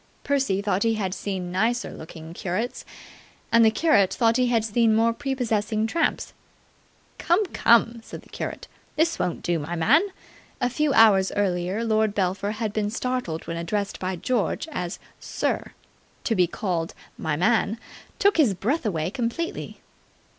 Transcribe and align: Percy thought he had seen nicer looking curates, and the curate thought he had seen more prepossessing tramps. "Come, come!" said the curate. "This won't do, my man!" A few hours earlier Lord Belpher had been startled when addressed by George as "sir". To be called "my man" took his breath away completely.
Percy 0.23 0.63
thought 0.63 0.81
he 0.81 0.95
had 0.95 1.13
seen 1.13 1.51
nicer 1.51 1.91
looking 1.91 2.33
curates, 2.33 2.85
and 3.51 3.63
the 3.63 3.69
curate 3.69 4.11
thought 4.11 4.37
he 4.37 4.47
had 4.47 4.65
seen 4.65 4.95
more 4.95 5.13
prepossessing 5.13 5.85
tramps. 5.85 6.33
"Come, 7.19 7.45
come!" 7.53 8.01
said 8.01 8.23
the 8.23 8.29
curate. 8.29 8.67
"This 8.95 9.19
won't 9.19 9.43
do, 9.43 9.59
my 9.59 9.75
man!" 9.75 10.01
A 10.59 10.71
few 10.71 10.91
hours 10.93 11.31
earlier 11.35 11.83
Lord 11.83 12.15
Belpher 12.15 12.53
had 12.53 12.73
been 12.73 12.89
startled 12.89 13.45
when 13.45 13.57
addressed 13.57 13.99
by 13.99 14.15
George 14.15 14.67
as 14.71 14.97
"sir". 15.19 15.71
To 16.23 16.33
be 16.35 16.47
called 16.47 16.95
"my 17.15 17.35
man" 17.35 17.77
took 18.17 18.37
his 18.37 18.55
breath 18.55 18.87
away 18.87 19.11
completely. 19.11 19.81